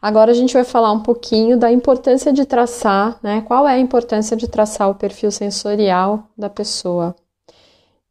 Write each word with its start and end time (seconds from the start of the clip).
Agora 0.00 0.30
a 0.30 0.34
gente 0.34 0.54
vai 0.54 0.64
falar 0.64 0.92
um 0.92 1.00
pouquinho 1.00 1.58
da 1.58 1.70
importância 1.70 2.32
de 2.32 2.46
traçar, 2.46 3.18
né? 3.22 3.42
Qual 3.42 3.68
é 3.68 3.74
a 3.74 3.78
importância 3.78 4.36
de 4.36 4.48
traçar 4.48 4.88
o 4.88 4.94
perfil 4.94 5.30
sensorial 5.30 6.24
da 6.36 6.48
pessoa? 6.48 7.14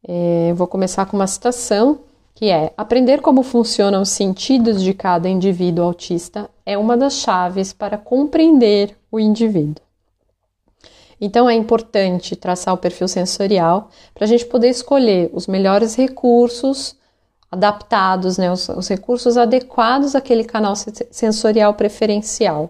É, 0.07 0.53
vou 0.53 0.67
começar 0.67 1.05
com 1.07 1.17
uma 1.17 1.25
citação 1.25 1.99
que 2.35 2.49
é: 2.49 2.71
aprender 2.77 3.21
como 3.21 3.41
funcionam 3.41 4.03
os 4.03 4.09
sentidos 4.09 4.83
de 4.83 4.93
cada 4.93 5.27
indivíduo 5.27 5.83
autista 5.83 6.49
é 6.63 6.77
uma 6.77 6.95
das 6.95 7.13
chaves 7.15 7.73
para 7.73 7.97
compreender 7.97 8.95
o 9.11 9.19
indivíduo. 9.19 9.83
Então 11.19 11.49
é 11.49 11.55
importante 11.55 12.35
traçar 12.35 12.73
o 12.73 12.77
perfil 12.77 13.07
sensorial 13.07 13.89
para 14.13 14.25
a 14.25 14.27
gente 14.27 14.45
poder 14.45 14.69
escolher 14.69 15.29
os 15.33 15.47
melhores 15.47 15.95
recursos 15.95 16.95
adaptados, 17.51 18.37
né, 18.37 18.51
os, 18.51 18.69
os 18.69 18.87
recursos 18.87 19.37
adequados 19.37 20.15
àquele 20.15 20.43
canal 20.43 20.73
sensorial 20.75 21.73
preferencial. 21.73 22.69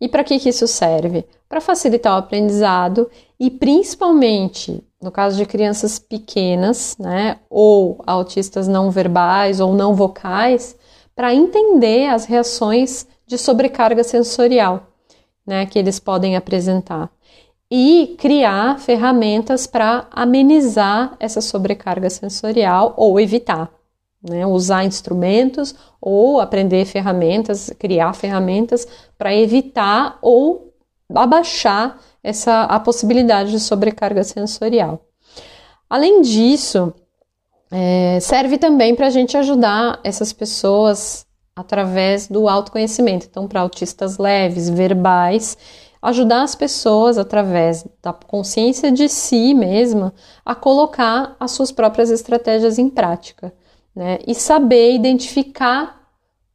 E 0.00 0.08
para 0.08 0.22
que, 0.22 0.38
que 0.38 0.50
isso 0.50 0.66
serve? 0.66 1.24
Para 1.48 1.60
facilitar 1.60 2.14
o 2.14 2.18
aprendizado 2.18 3.10
e 3.40 3.50
principalmente 3.50 4.82
no 5.00 5.10
caso 5.10 5.36
de 5.36 5.46
crianças 5.46 5.98
pequenas, 5.98 6.96
né, 6.98 7.38
ou 7.50 8.02
autistas 8.06 8.66
não 8.66 8.90
verbais 8.90 9.60
ou 9.60 9.74
não 9.74 9.94
vocais, 9.94 10.76
para 11.14 11.34
entender 11.34 12.08
as 12.08 12.24
reações 12.24 13.06
de 13.26 13.38
sobrecarga 13.38 14.02
sensorial, 14.02 14.88
né, 15.46 15.66
que 15.66 15.78
eles 15.78 15.98
podem 15.98 16.36
apresentar 16.36 17.10
e 17.70 18.14
criar 18.18 18.78
ferramentas 18.78 19.66
para 19.66 20.06
amenizar 20.10 21.16
essa 21.18 21.40
sobrecarga 21.40 22.08
sensorial 22.08 22.94
ou 22.96 23.18
evitar. 23.18 23.70
Né, 24.22 24.44
usar 24.44 24.84
instrumentos 24.84 25.74
ou 26.00 26.40
aprender 26.40 26.84
ferramentas, 26.84 27.70
criar 27.78 28.12
ferramentas 28.12 28.86
para 29.16 29.32
evitar 29.34 30.18
ou 30.20 30.72
abaixar 31.14 32.00
essa 32.24 32.62
a 32.62 32.80
possibilidade 32.80 33.52
de 33.52 33.60
sobrecarga 33.60 34.24
sensorial. 34.24 35.06
Além 35.88 36.22
disso, 36.22 36.92
é, 37.70 38.18
serve 38.20 38.58
também 38.58 38.94
para 38.94 39.06
a 39.06 39.10
gente 39.10 39.36
ajudar 39.36 40.00
essas 40.02 40.32
pessoas 40.32 41.26
através 41.54 42.26
do 42.26 42.48
autoconhecimento. 42.48 43.26
Então, 43.30 43.46
para 43.46 43.60
autistas 43.60 44.18
leves, 44.18 44.68
verbais, 44.68 45.56
ajudar 46.02 46.42
as 46.42 46.54
pessoas 46.54 47.16
através 47.18 47.86
da 48.02 48.12
consciência 48.12 48.92
de 48.92 49.08
si 49.08 49.54
mesma 49.54 50.12
a 50.44 50.54
colocar 50.54 51.34
as 51.40 51.52
suas 51.52 51.72
próprias 51.72 52.10
estratégias 52.10 52.78
em 52.78 52.88
prática, 52.88 53.52
né? 53.96 54.18
E 54.26 54.34
saber 54.34 54.94
identificar 54.94 56.06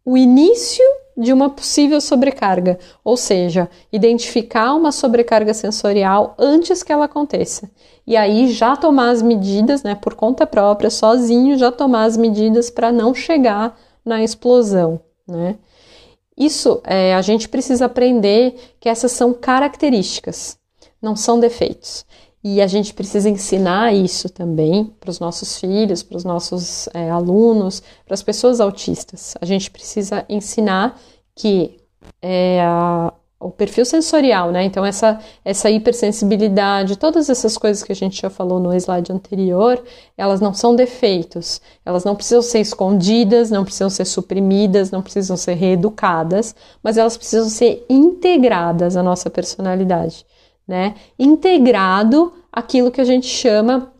o 0.05 0.15
início 0.15 0.83
de 1.17 1.33
uma 1.33 1.49
possível 1.49 1.99
sobrecarga, 1.99 2.79
ou 3.03 3.17
seja, 3.17 3.69
identificar 3.91 4.73
uma 4.73 4.91
sobrecarga 4.91 5.53
sensorial 5.53 6.35
antes 6.37 6.83
que 6.83 6.91
ela 6.91 7.05
aconteça. 7.05 7.69
E 8.07 8.15
aí 8.15 8.51
já 8.51 8.75
tomar 8.75 9.09
as 9.09 9.21
medidas, 9.21 9.83
né, 9.83 9.95
por 9.95 10.15
conta 10.15 10.47
própria, 10.47 10.89
sozinho, 10.89 11.57
já 11.57 11.71
tomar 11.71 12.05
as 12.05 12.15
medidas 12.15 12.69
para 12.69 12.91
não 12.91 13.13
chegar 13.13 13.77
na 14.05 14.23
explosão, 14.23 14.99
né? 15.27 15.57
Isso 16.37 16.81
é, 16.85 17.13
a 17.13 17.21
gente 17.21 17.47
precisa 17.47 17.85
aprender 17.85 18.55
que 18.79 18.89
essas 18.89 19.11
são 19.11 19.33
características, 19.33 20.57
não 20.99 21.15
são 21.15 21.39
defeitos. 21.39 22.05
E 22.43 22.59
a 22.59 22.65
gente 22.65 22.93
precisa 22.93 23.29
ensinar 23.29 23.93
isso 23.93 24.27
também 24.27 24.85
para 24.99 25.11
os 25.11 25.19
nossos 25.19 25.59
filhos, 25.59 26.01
para 26.01 26.17
os 26.17 26.23
nossos 26.23 26.87
é, 26.93 27.09
alunos, 27.09 27.83
para 28.03 28.15
as 28.15 28.23
pessoas 28.23 28.59
autistas. 28.59 29.35
A 29.39 29.45
gente 29.45 29.69
precisa 29.69 30.25
ensinar 30.27 30.99
que 31.35 31.77
é, 32.19 32.59
a, 32.63 33.13
o 33.39 33.51
perfil 33.51 33.85
sensorial, 33.85 34.51
né? 34.51 34.63
Então, 34.63 34.83
essa, 34.83 35.19
essa 35.45 35.69
hipersensibilidade, 35.69 36.97
todas 36.97 37.29
essas 37.29 37.59
coisas 37.59 37.83
que 37.83 37.91
a 37.91 37.95
gente 37.95 38.19
já 38.19 38.29
falou 38.29 38.59
no 38.59 38.73
slide 38.73 39.11
anterior, 39.11 39.83
elas 40.17 40.41
não 40.41 40.51
são 40.51 40.75
defeitos, 40.75 41.61
elas 41.85 42.03
não 42.03 42.15
precisam 42.15 42.41
ser 42.41 42.59
escondidas, 42.59 43.51
não 43.51 43.63
precisam 43.63 43.89
ser 43.89 44.05
suprimidas, 44.05 44.89
não 44.89 45.03
precisam 45.03 45.37
ser 45.37 45.53
reeducadas, 45.53 46.55
mas 46.81 46.97
elas 46.97 47.17
precisam 47.17 47.49
ser 47.49 47.85
integradas 47.87 48.97
à 48.97 49.03
nossa 49.03 49.29
personalidade 49.29 50.25
né? 50.71 50.95
Integrado 51.19 52.31
aquilo 52.49 52.91
que 52.91 53.01
a 53.01 53.03
gente 53.03 53.27
chama 53.27 53.91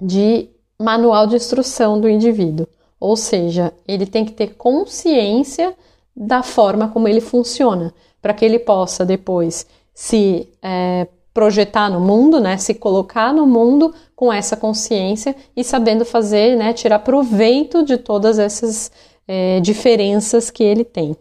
de 0.00 0.48
manual 0.80 1.26
de 1.26 1.36
instrução 1.36 2.00
do 2.00 2.08
indivíduo. 2.08 2.66
Ou 2.98 3.16
seja, 3.16 3.70
ele 3.86 4.06
tem 4.06 4.24
que 4.24 4.32
ter 4.32 4.54
consciência 4.54 5.76
da 6.16 6.42
forma 6.42 6.88
como 6.88 7.06
ele 7.06 7.20
funciona, 7.20 7.92
para 8.22 8.32
que 8.32 8.46
ele 8.46 8.58
possa 8.58 9.04
depois 9.04 9.66
se 9.92 10.48
é, 10.62 11.06
projetar 11.34 11.90
no 11.90 12.00
mundo, 12.00 12.40
né, 12.40 12.56
se 12.56 12.72
colocar 12.72 13.34
no 13.34 13.46
mundo 13.46 13.94
com 14.14 14.32
essa 14.32 14.56
consciência 14.56 15.36
e 15.54 15.62
sabendo 15.62 16.02
fazer, 16.02 16.56
né, 16.56 16.72
tirar 16.72 17.00
proveito 17.00 17.82
de 17.82 17.98
todas 17.98 18.38
essas 18.38 18.90
é, 19.28 19.60
diferenças 19.60 20.50
que 20.50 20.64
ele 20.64 20.82
tem. 20.84 21.14